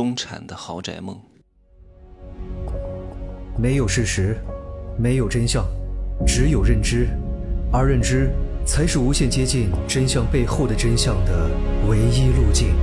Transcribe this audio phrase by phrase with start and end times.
[0.00, 1.14] 中产的豪宅梦。
[3.58, 4.34] 没有事实，
[4.98, 5.62] 没有真相，
[6.26, 7.06] 只有认知，
[7.70, 8.30] 而认知
[8.64, 11.50] 才是无限接近真相背后的真相的
[11.86, 12.74] 唯一路径。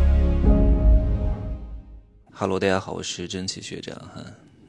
[2.31, 4.23] 哈喽，大家好，我是真奇学长哈。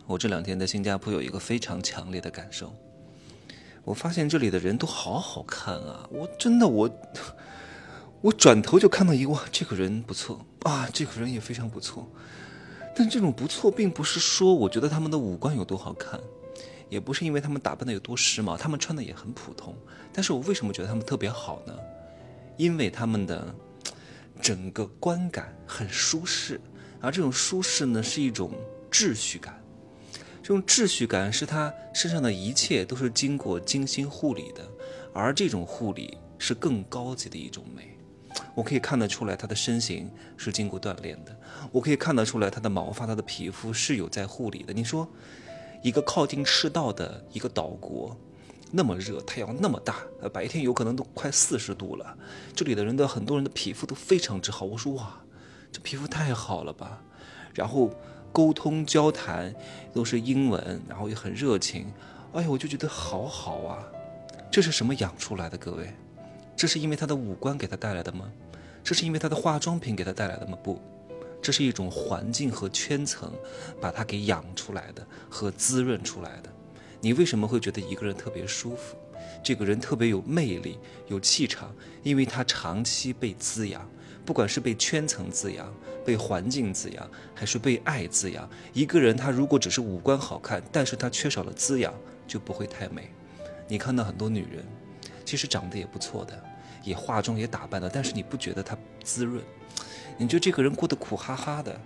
[0.06, 2.72] 我这两天在新加坡有一个非常强烈的感受，
[3.84, 6.08] 我发现这里的人都好好看啊！
[6.10, 6.90] 我真的我。
[8.20, 12.10] 我转头就看到一个哇，这个人不错啊，这个人也非常不错。
[12.94, 16.18] 但这种不错，并不是说我觉得他们的五官有多好看，
[16.88, 19.72] 也不是因为他们打扮的有多时髦，他们穿的也很普通。
[20.12, 21.72] 但是我为什么觉得他们特别好呢？
[22.56, 23.54] 因为他们的
[24.42, 26.60] 整个观感很舒适，
[27.00, 28.50] 而这种舒适呢，是一种
[28.90, 29.62] 秩序感。
[30.42, 34.68] 这种秩序感是他身上的一切都是经过精心护理的，
[35.12, 37.96] 而这种护理是更高级的一种美。
[38.54, 41.36] 我可以看得出来，他的身形是经过锻炼的。
[41.72, 44.72] 我可以看得出来，他的毛发、他的皮肤是有在护理的。
[44.72, 45.08] 你说，
[45.82, 48.16] 一个靠近赤道的一个岛国，
[48.70, 52.16] 那么热，太阳那么大，呃，白天有可能都快四十度了。
[52.54, 54.66] 这里的人的很多人的皮肤都非常之好。
[54.66, 55.20] 我说哇，
[55.70, 57.02] 这皮肤太好了吧？
[57.54, 57.90] 然后
[58.32, 59.54] 沟通交谈
[59.92, 61.92] 都是英文，然后也很热情。
[62.32, 63.84] 哎呀，我就觉得好好啊。
[64.50, 65.92] 这是什么养出来的，各位？
[66.58, 68.28] 这是因为他的五官给他带来的吗？
[68.82, 70.58] 这是因为他的化妆品给他带来的吗？
[70.60, 70.82] 不，
[71.40, 73.32] 这是一种环境和圈层
[73.80, 76.52] 把他给养出来的和滋润出来的。
[77.00, 78.96] 你为什么会觉得一个人特别舒服？
[79.40, 83.88] 这个人特别有魅力、有气场，因为他长期被滋养，
[84.26, 85.72] 不管是被圈层滋养、
[86.04, 88.50] 被环境滋养，还是被爱滋养。
[88.72, 91.94] 一个人他如果只是五官好看，但是他缺少了滋养，
[92.26, 93.12] 就不会太美。
[93.68, 94.66] 你看到很多女人。
[95.28, 96.42] 其实长得也不错的，
[96.82, 99.44] 也化妆也打扮的，但是你不觉得她滋润？
[100.16, 101.78] 你觉得这个人过得苦哈哈的，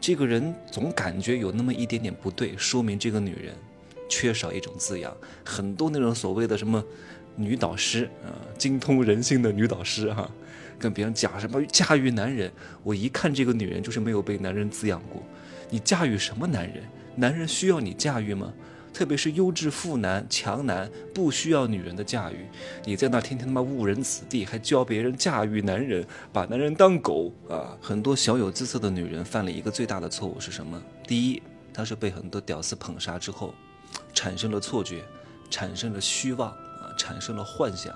[0.00, 3.54] 这个人总感觉有那么一点点不对，说明这个女人
[4.08, 5.16] 缺少一种滋养。
[5.44, 6.84] 很多那种所谓的什么
[7.36, 10.28] 女导师啊，精通人性的女导师哈，
[10.76, 12.50] 跟别人讲什么驾驭男人，
[12.82, 15.22] 我一看这个女人就是没有被男人滋养过。
[15.70, 16.82] 你驾驭什么男人？
[17.14, 18.52] 男人需要你驾驭吗？
[18.98, 22.48] 特别是优质富男、强男，不需要女人的驾驭。
[22.84, 27.78] 你在那天天他妈误人子弟，还教别人驾驭男人，把男人当狗啊！
[27.80, 30.82] 很多小有姿色的女人犯了一个最大的错误是什么？
[31.06, 31.40] 第一，
[31.72, 33.54] 她是被很多屌丝捧杀之后，
[34.12, 35.04] 产生了错觉，
[35.48, 37.94] 产生了虚妄啊，产生了幻想。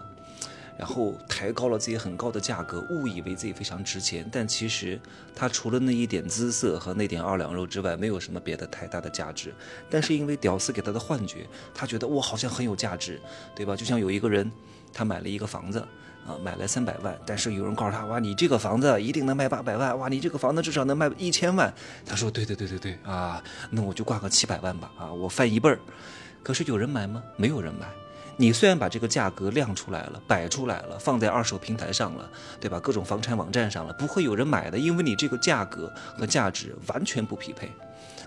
[0.79, 4.99] 然后抬高了自己很高的价格，误以为自己非常值钱，但其实
[5.35, 9.55] 他除了那一点姿色和那点二两肉之外，没有什么别的太大的价值。
[9.91, 13.21] 但是因为屌丝给他的幻觉，他觉得我好像很有价值，
[13.55, 13.77] 对吧？
[13.77, 14.51] 就像有一个人，
[14.93, 15.79] 他买了一个房子，
[16.27, 21.73] 啊，买了三百万，但是有人告诉他，哇，你这个房子一定能卖八百万，哇，你这个房子至少能卖一千万。
[22.05, 25.79] 他说，对对对对对，啊，那我就挂个七百万吧，啊，我翻一倍儿。
[26.43, 27.23] 可是有人买吗？
[27.37, 27.87] 没有人买。
[28.37, 32.81] 你虽然把这个价格亮出来了、摆出来了、放在二手平台上了，对吧？
[32.81, 37.71] 各种房产网站上了，不会有人买的，因为你这个价格和价值完全不匹配。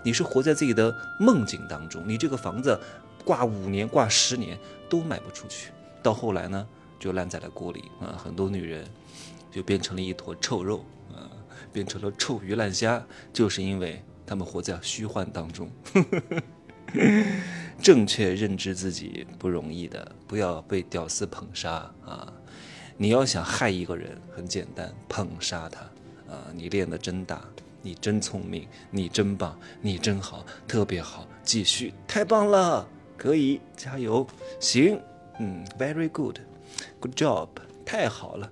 [0.02, 2.78] 你是活在自己的梦境当中，你这个房子
[3.24, 4.56] 挂五年、挂十年
[4.88, 5.70] 都卖不出去，
[6.02, 6.66] 到后来呢，
[6.98, 8.14] 就烂在了锅里啊！
[8.16, 8.86] 很多女人
[9.50, 11.26] 就变成了一坨臭肉啊，
[11.72, 15.68] 变成了臭鱼烂虾，就是因为他们活在虚幻当中。
[17.86, 22.32] 正确认知自己不容易的，不要被屌丝捧杀啊！
[22.96, 25.82] 你要想害一个人，很简单，捧杀他
[26.34, 26.48] 啊！
[26.52, 27.40] 你练得真大，
[27.82, 32.84] 你真聪明，你真棒，你真好，特别好，继续，太棒了，
[33.16, 34.26] 可以，加油，
[34.58, 35.00] 行，
[35.38, 37.48] 嗯，very good，good job，
[37.84, 38.50] 太好了，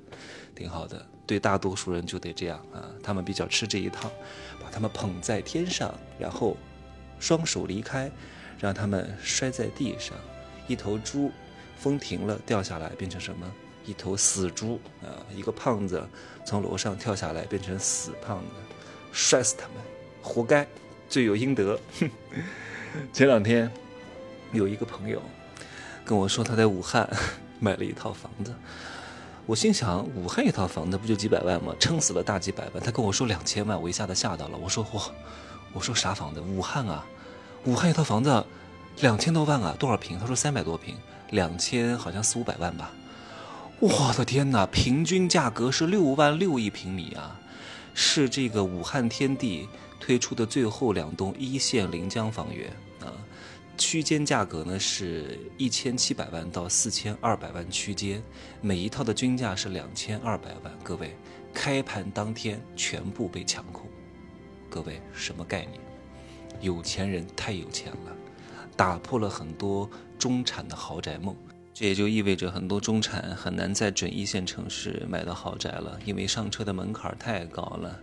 [0.54, 1.04] 挺好的。
[1.26, 4.08] 对大多数人就得这样啊，他们比较吃这一套，
[4.62, 6.56] 把他们捧在天上，然后。
[7.20, 8.10] 双手离开，
[8.58, 10.16] 让他们摔在地上。
[10.66, 11.30] 一头猪，
[11.76, 13.46] 风停了掉下来，变成什么？
[13.84, 15.12] 一头死猪啊！
[15.36, 16.02] 一个胖子
[16.46, 18.76] 从楼上跳下来，变成死胖子，
[19.12, 19.76] 摔死他们，
[20.22, 20.66] 活该，
[21.06, 21.78] 罪有应得。
[23.12, 23.70] 前两天
[24.52, 25.20] 有一个朋友
[26.02, 27.06] 跟我说，他在武汉
[27.60, 28.54] 买了一套房子。
[29.44, 31.76] 我心想，武汉一套房子不就几百万吗？
[31.78, 32.82] 撑死了大几百万。
[32.82, 34.56] 他跟我说两千万，我一下子吓到了。
[34.56, 35.10] 我说嚯，
[35.74, 36.40] 我说啥房子？
[36.40, 37.04] 武汉啊！
[37.66, 38.44] 武汉一套房子，
[39.00, 40.18] 两千多万啊，多少平？
[40.18, 40.94] 他说三百多平，
[41.30, 42.92] 两千好像四五百万吧。
[43.80, 47.40] 我的天哪，平均价格是六万六一平米啊，
[47.94, 49.66] 是这个武汉天地
[49.98, 52.68] 推出的最后两栋一线临江房源
[53.00, 53.08] 啊。
[53.78, 58.22] 区间价格呢是一千七百万到四千二百万区间，
[58.60, 60.72] 每一套的均价是两千二百万。
[60.82, 61.16] 各位，
[61.54, 63.86] 开盘当天全部被抢空。
[64.68, 65.80] 各位什么概念？
[66.60, 68.16] 有钱人太有钱了，
[68.76, 71.36] 打破了很多中产的豪宅梦。
[71.72, 77.98] 这也就意味着很多中产很难在准一线城市买到豪宅了，因为上车的门槛太高了，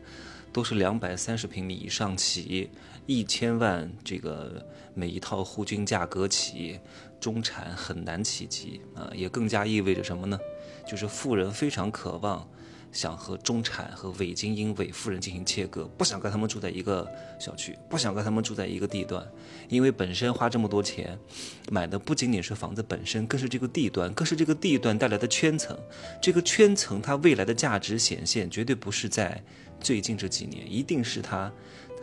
[0.51, 2.69] 都是两百三十平米以上起，
[3.05, 6.81] 一千万这个每一套户均价格起，
[7.19, 10.37] 中产很难企及啊，也更加意味着什么呢？
[10.85, 12.45] 就是富人非常渴望。
[12.91, 17.09] 想和中产和伪精英、伪富人进行切割，不想跟他们住在一个
[17.39, 19.25] 小区，不想跟他们住在一个地段，
[19.69, 21.17] 因为本身花这么多钱
[21.69, 25.77] 买的不仅仅是房子本身，更是这个地段，更是这个地段带来的圈层。
[26.21, 29.41] 这个圈层它未来的价值显现，绝对不是在
[29.79, 31.51] 最近这几年，一定是它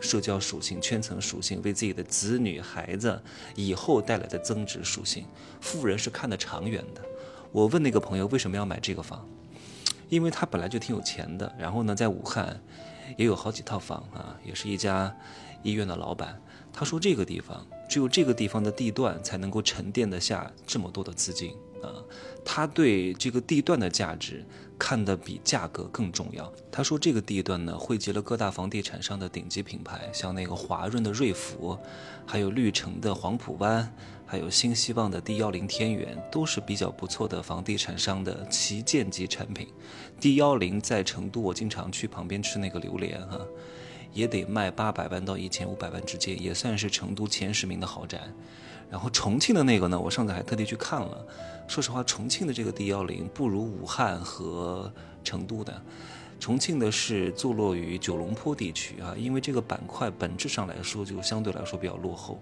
[0.01, 3.21] 社交属性、圈层属性为自己的子女孩子
[3.55, 5.25] 以后带来的增值属性。
[5.61, 7.01] 富人是看得长远的。
[7.51, 9.27] 我问那个朋友为什么要买这个房？
[10.09, 12.59] 因为他本来就挺有钱的，然后呢，在武汉
[13.15, 15.15] 也有好几套房啊，也是一家
[15.63, 16.39] 医院的老板。
[16.73, 22.03] 他说这个地方只有这个地方的地段才能够沉淀得下这么多的资金啊。
[22.43, 24.45] 他对这个地段的价值
[24.77, 26.51] 看得比价格更重要。
[26.71, 31.77] 他说这个地段呢，汇集了各大房地产商的顶级品牌，像那个华润的瑞福，
[32.25, 33.93] 还有绿城的黄浦湾。
[34.31, 39.69] 还有新希望的 D 幺零天元都是比较不错的房地产商的旗舰级产品。
[40.19, 43.39] D 幺零在成都，我经常去旁边吃那个榴莲哈，
[44.13, 48.21] 也得卖八百万到一千五百万之间，也算是成都前十名的豪宅。
[48.89, 51.25] 然后重庆的那个呢，我上次还特地去看了。
[51.67, 54.91] 说实话，重庆的这个 D 幺零不如武汉和
[55.23, 55.81] 成都的。
[56.39, 62.39] 重庆的是坐落于九龙坡地区啊，因为这个板块本质上来说就相对来说比较落后。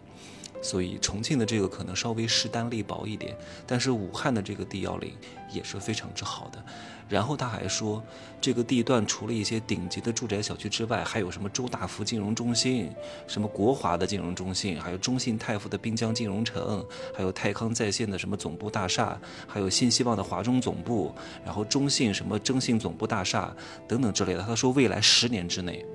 [0.62, 5.14] 所以重庆的这个可能稍微势单力薄一点，但是武汉的这个 D 幺零
[5.52, 6.64] 也是非常之好的。
[7.10, 8.04] 然后他还说，
[8.42, 12.92] 这个地段除了一些顶级的住宅小区之外，还有什么周大福金融中心、
[13.28, 19.18] 什么国华的金融中心，还有中信泰富的滨江金融城，还有泰康在线的什么总部大厦，
[19.48, 21.16] 还有新希望的华中总部，
[21.46, 23.56] 然后中信什么征信总部大厦
[23.88, 24.42] 等等之类的。
[24.42, 25.86] 他说未来十年之内。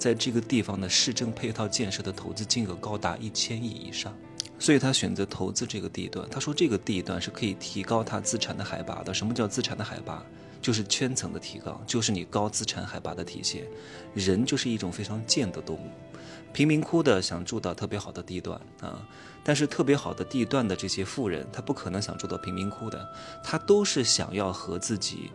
[0.00, 4.16] 在这个地方的市政配套建设的投资金额高达一千亿以上，
[4.58, 6.26] 所以他选择投资这个地段。
[6.30, 9.12] 他说这个地段是可以提高他资产的海拔的。
[9.12, 10.24] 什么叫资产的海拔？
[10.62, 13.66] 就是圈层的提高，就是你高资产海拔的体现。
[14.14, 15.90] 人就是一种非常贱的动物，
[16.52, 19.06] 贫民窟的想住到特别好的地段啊，
[19.44, 23.06] 但是特别好的地段的这些富人，他不可能想住到贫民窟的，
[23.44, 25.30] 他都是想要和自己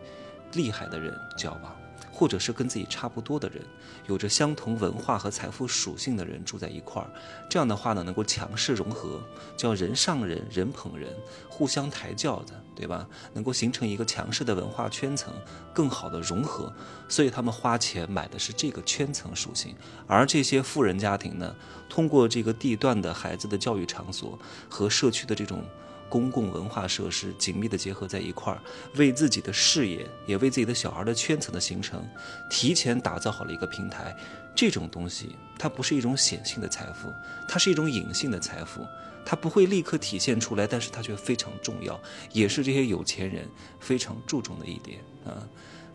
[0.52, 1.76] 厉害的人交往。
[2.16, 3.62] 或者是跟自己差不多的人，
[4.06, 7.10] 有着相同文化和财富属性的人住在一块儿，
[7.46, 9.20] 这样的话呢，能够强势融合，
[9.54, 11.14] 叫人上人，人捧人，
[11.46, 13.06] 互相抬轿的，对吧？
[13.34, 15.30] 能够形成一个强势的文化圈层，
[15.74, 16.72] 更好的融合。
[17.06, 19.76] 所以他们花钱买的是这个圈层属性，
[20.06, 21.54] 而这些富人家庭呢，
[21.86, 24.38] 通过这个地段的孩子的教育场所
[24.70, 25.62] 和社区的这种。
[26.08, 28.60] 公共文化设施紧密的结合在一块儿，
[28.94, 32.04] 为自己的事业，也为自己的小孩的圈层的形成，
[32.50, 34.16] 提前打造好了一个平台。
[34.54, 37.12] 这种东西，它不是一种显性的财富，
[37.46, 38.86] 它是一种隐性的财富，
[39.24, 42.00] 它不会立刻体现出来，但是它却非常重要，
[42.32, 43.46] 也是这些有钱人
[43.78, 45.46] 非常注重的一点啊。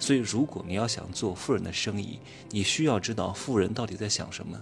[0.01, 2.19] 所以，如果你要想做富人的生意，
[2.50, 4.59] 你需要知道富人到底在想什么。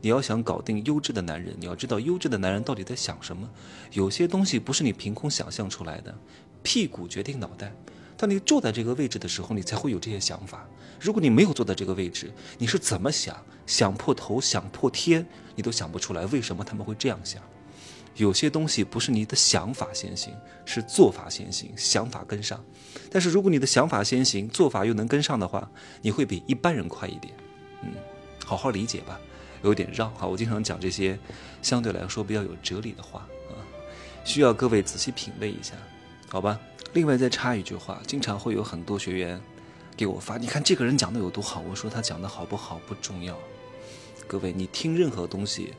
[0.00, 3.46] 你要想搞定优质的男人，你要知道优质的男人到底在想什么。
[3.92, 6.18] 有些东西不是你凭空想象出来的，
[6.62, 7.70] 屁股决定脑袋。
[8.16, 10.66] 当你坐在这个位置的时候，你才会有这些想法。
[10.98, 13.36] 如果你没有坐在这个位置，你是怎么想？
[13.66, 17.42] 想破头，想破天，你都想不出来为什么他们会这样想。
[18.20, 20.34] 有些东西不是你的想法先行，
[20.66, 22.62] 是做法先行，想法跟上。
[23.10, 25.70] 但是如果你的想法先行，做法又能跟上的话，
[26.02, 27.32] 你会比一般人快一点。
[27.82, 27.92] 嗯，
[28.44, 29.18] 好好理解吧。
[29.62, 31.18] 有点绕哈，我经常讲这些
[31.62, 33.56] 相对来说比较有哲理的话啊，
[34.24, 35.74] 需要各位仔细品味一下，
[36.28, 36.58] 好吧？
[36.92, 39.40] 另外再插一句话，经常会有很多学员
[39.96, 43.38] 给我发，你看这个人讲的有多好，我说他讲的好不好不重要，
[44.26, 45.74] 各位你听任何东西，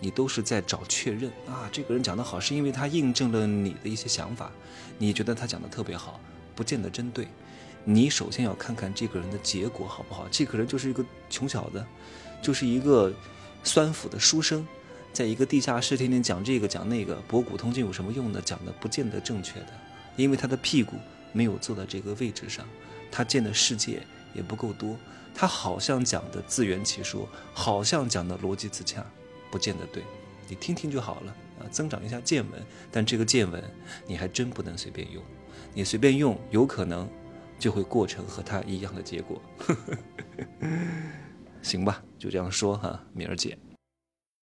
[0.00, 4.50] 你都是在找确认啊，这个人讲得好是因为他印证了你的一些想法，
[4.98, 6.20] 你觉得他讲的特别好，
[6.54, 7.28] 不见得真对，
[7.84, 11.84] 你首先要看看这个人的结果好不好，这个人就是一个穷小子。
[12.42, 13.12] 就是一个
[13.64, 14.64] 酸腐的书生，
[15.12, 18.40] 在一个地下室天天讲这个讲那个，博古通今有什么用呢？
[18.44, 19.68] 讲的不见得正确的，
[20.16, 20.96] 因为他的屁股
[21.32, 22.64] 没有坐在这个位置上，
[23.10, 24.02] 他见的世界
[24.34, 24.96] 也不够多，
[25.34, 29.04] 他好像讲的自圆其说，好像讲的逻辑自洽，
[29.56, 30.02] 不见得对，
[30.50, 32.62] 你听听就好了啊，增长一下见闻。
[32.92, 33.64] 但这个见闻
[34.06, 35.22] 你还真不能随便用，
[35.72, 37.08] 你随便用有可能
[37.58, 39.40] 就会过成和他一样的结果。
[41.62, 43.56] 行吧，就这样说哈，敏儿姐。